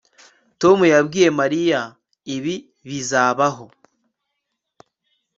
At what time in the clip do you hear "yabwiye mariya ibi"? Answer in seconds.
0.93-2.55